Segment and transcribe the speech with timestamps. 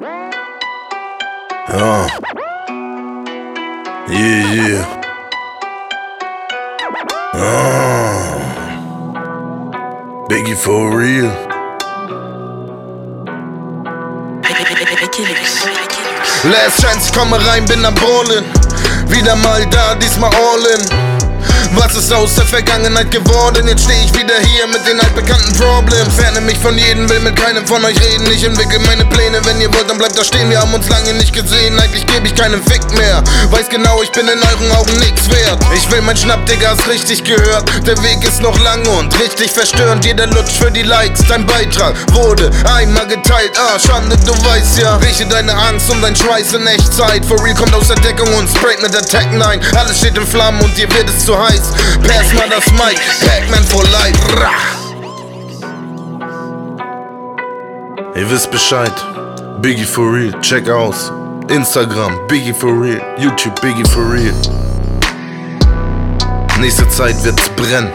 [0.00, 0.30] Ja.
[4.08, 4.84] Yeah, yeah.
[7.34, 8.38] Ah.
[10.28, 11.30] Biggie for real.
[16.44, 18.44] Last Chance, komme rein, bin am Ballen.
[19.08, 21.29] Wieder mal da, diesmal all in.
[21.72, 23.66] Was ist aus der Vergangenheit geworden?
[23.68, 26.14] Jetzt stehe ich wieder hier mit den altbekannten Problems.
[26.16, 28.30] Ferne mich von jedem, will mit keinem von euch reden.
[28.30, 30.50] Ich entwickle meine Pläne, wenn ihr wollt, dann bleibt da stehen.
[30.50, 33.22] Wir haben uns lange nicht gesehen, eigentlich gebe ich keinen Fick mehr.
[33.50, 35.58] Weiß genau, ich bin in euren Augen nix wert.
[35.74, 37.68] Ich will mein Schnapp, Digga, hast richtig gehört.
[37.86, 40.04] Der Weg ist noch lang und richtig verstörend.
[40.04, 43.52] Jeder Lutsch für die Likes, dein Beitrag wurde einmal geteilt.
[43.58, 44.96] Ah, Schande, du weißt ja.
[44.96, 47.24] Rieche deine Angst und dein Schweiß in Echtzeit.
[47.24, 49.60] For real kommt aus der Deckung und sprayt mit der Tech 9.
[49.76, 51.49] Alles steht in Flammen und dir wird es zu heiß.
[52.02, 54.18] Pass mal das Mic, Pac-Man for life.
[54.36, 54.80] Rah.
[58.14, 58.92] Ihr wisst Bescheid.
[59.60, 61.12] Biggie for real, check aus.
[61.48, 63.00] Instagram, Biggie for real.
[63.18, 64.34] YouTube, Biggie for real.
[66.60, 67.90] Nächste Zeit wird's brennen.